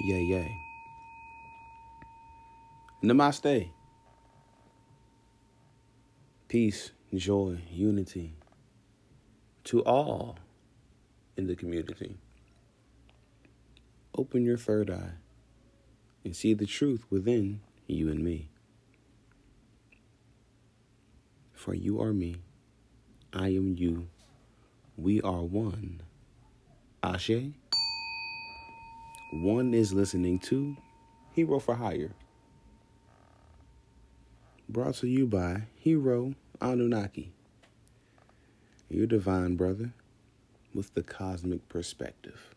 [0.00, 0.56] Yay, yay.
[3.02, 3.70] Namaste.
[6.48, 8.34] Peace, joy, unity
[9.64, 10.38] to all
[11.36, 12.16] in the community.
[14.16, 15.14] Open your third eye
[16.24, 18.50] and see the truth within you and me.
[21.52, 22.36] For you are me,
[23.32, 24.08] I am you,
[24.96, 26.02] we are one.
[27.02, 27.52] Ashe?
[29.34, 30.76] One is listening to
[31.32, 32.12] Hero for Hire.
[34.68, 37.32] Brought to you by Hero Anunnaki,
[38.88, 39.92] your divine brother
[40.72, 42.54] with the cosmic perspective.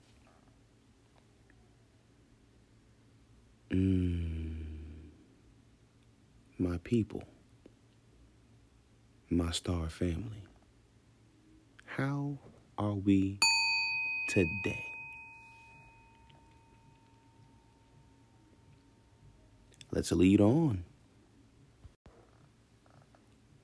[3.72, 4.62] Mm.
[6.60, 7.24] My people,
[9.32, 10.44] my star family,
[11.86, 12.38] how
[12.78, 13.40] are we
[14.30, 14.87] today?
[19.92, 20.84] Let's lead on.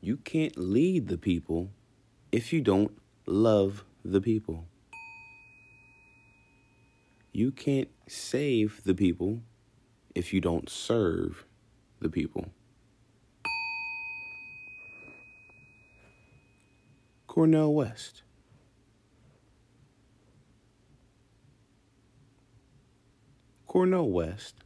[0.02, 1.70] You can't lead the people
[2.32, 4.66] if you don't love the people.
[7.32, 9.42] You can't save the people
[10.14, 11.46] if you don't serve
[12.00, 12.50] the people.
[17.28, 18.22] Cornel West.
[23.66, 24.58] Cornel West,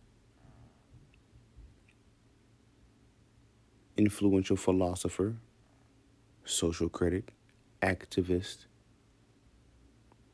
[3.97, 5.35] influential philosopher,
[6.45, 7.33] social critic,
[7.81, 8.65] activist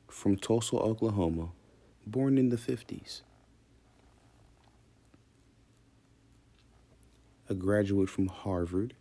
[0.09, 1.50] from Tulsa, Oklahoma,
[2.05, 3.22] born in the 50s.
[7.50, 8.94] A graduate from Harvard,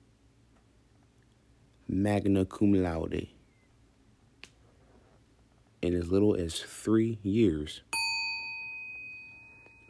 [1.89, 3.29] magna cum laude,
[5.81, 7.83] in as little as three years.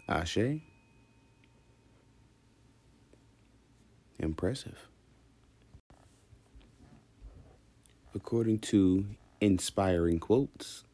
[0.08, 0.60] Ashe?
[4.22, 4.88] Impressive.
[8.14, 9.06] According to
[9.40, 10.84] inspiring quotes,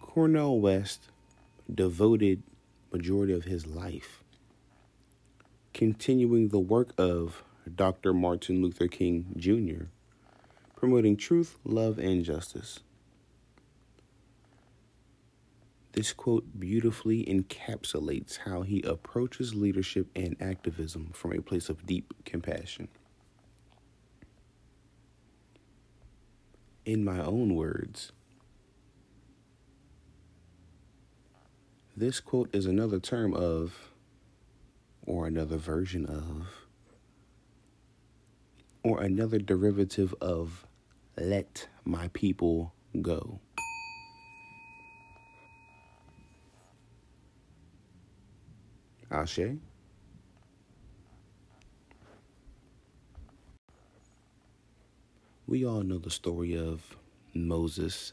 [0.00, 1.08] Cornel West
[1.72, 2.42] devoted
[2.92, 4.24] majority of his life
[5.74, 7.42] continuing the work of
[7.74, 8.14] Dr.
[8.14, 9.86] Martin Luther King Jr.,
[10.76, 12.78] promoting truth, love, and justice.
[15.94, 22.12] This quote beautifully encapsulates how he approaches leadership and activism from a place of deep
[22.24, 22.88] compassion.
[26.84, 28.10] In my own words,
[31.96, 33.92] this quote is another term of,
[35.06, 36.48] or another version of,
[38.82, 40.66] or another derivative of,
[41.16, 43.38] let my people go.
[49.14, 49.58] Ashe.
[55.46, 56.96] We all know the story of
[57.32, 58.12] Moses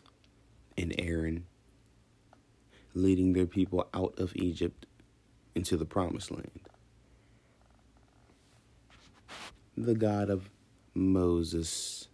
[0.78, 1.48] and Aaron
[2.94, 4.86] leading their people out of Egypt
[5.56, 6.62] into the promised land.
[9.76, 10.52] The God of
[10.94, 12.10] Moses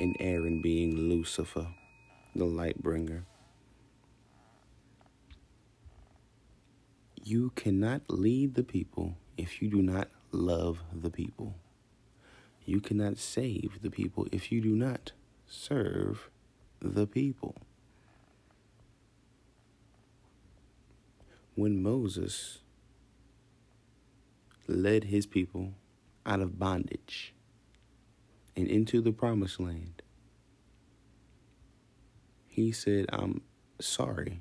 [0.00, 1.68] and Aaron being Lucifer,
[2.34, 3.26] the light bringer.
[7.30, 11.56] You cannot lead the people if you do not love the people.
[12.64, 15.12] You cannot save the people if you do not
[15.46, 16.30] serve
[16.80, 17.54] the people.
[21.54, 22.60] When Moses
[24.66, 25.74] led his people
[26.24, 27.34] out of bondage
[28.56, 30.00] and into the promised land,
[32.46, 33.42] he said, I'm
[33.78, 34.40] sorry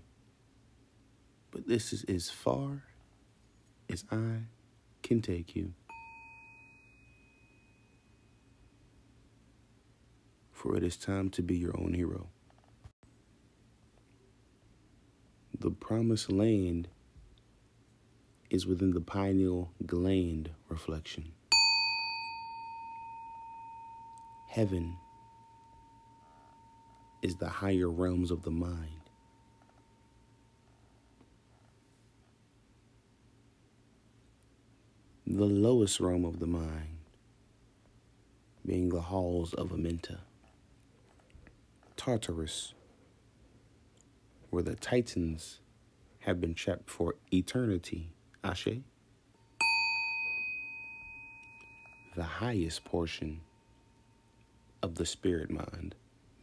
[1.58, 2.84] but this is as far
[3.90, 4.42] as I
[5.02, 5.74] can take you.
[10.52, 12.28] For it is time to be your own hero.
[15.60, 16.90] The promised land
[18.52, 21.32] is within the pineal gland reflection.
[24.48, 24.96] Heaven
[27.24, 28.97] is the higher realms of the mind.
[35.38, 36.98] The lowest realm of the mind,
[38.66, 40.18] being the halls of Amenta,
[41.96, 42.74] Tartarus,
[44.50, 45.60] where the Titans
[46.22, 48.10] have been trapped for eternity,
[48.44, 48.80] Ashe.
[52.16, 53.42] The highest portion
[54.82, 55.94] of the spirit mind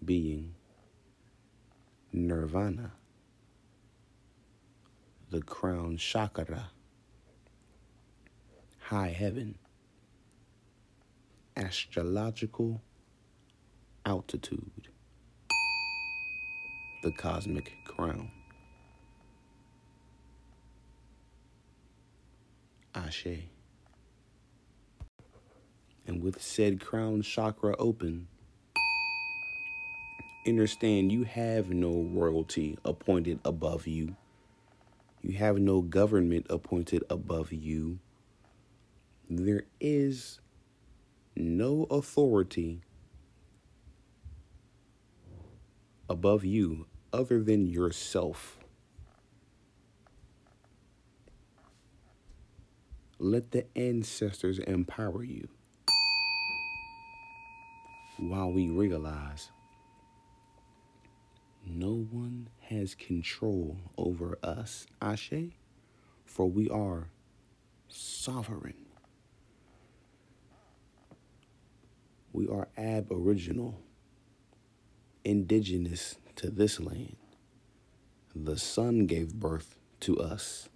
[0.05, 0.55] being
[2.13, 2.93] Nirvana,
[5.31, 6.71] the crown chakra,
[8.85, 9.57] high heaven,
[11.57, 12.83] astrological
[14.05, 14.89] altitude,
[17.03, 18.31] the cosmic crown.
[22.95, 23.49] Ashe.
[26.07, 28.29] And with said crown chakra open,
[30.47, 34.15] understand you have no royalty appointed above you.
[35.23, 37.99] You have no government appointed above you.
[39.29, 40.41] There is
[41.37, 42.83] no authority
[46.09, 48.59] above you other than yourself.
[53.19, 55.49] Let the ancestors empower you
[58.19, 59.51] while we realize
[61.67, 65.33] no one has control over us, Ashe,
[66.25, 67.09] for we are
[67.89, 68.84] sovereign.
[72.45, 73.81] We are aboriginal,
[75.25, 77.17] indigenous to this land.
[78.35, 80.69] The sun gave birth to us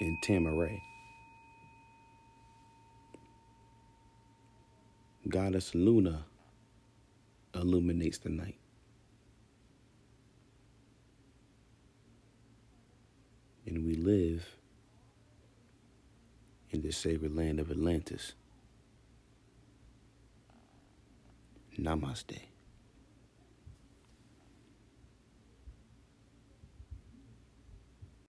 [0.00, 0.78] in Tamaray.
[5.28, 6.24] Goddess Luna
[7.54, 8.58] illuminates the night.
[13.66, 14.46] And we live
[16.70, 18.34] in the sacred land of Atlantis.
[21.78, 22.51] Namaste.